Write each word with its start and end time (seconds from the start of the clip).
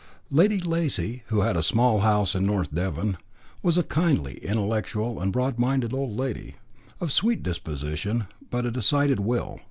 Lady 0.31 0.57
Lacy, 0.57 1.21
who 1.27 1.41
had 1.41 1.55
a 1.55 1.61
small 1.61 1.99
house 1.99 2.33
in 2.33 2.43
North 2.43 2.73
Devon, 2.73 3.17
was 3.61 3.77
a 3.77 3.83
kindly, 3.83 4.39
intellectual, 4.43 5.21
and 5.21 5.31
broad 5.31 5.59
minded 5.59 5.93
old 5.93 6.17
lady, 6.17 6.55
of 6.99 7.11
sweet 7.11 7.43
disposition 7.43 8.25
but 8.49 8.65
a 8.65 8.71
decided 8.71 9.19
will. 9.19 9.59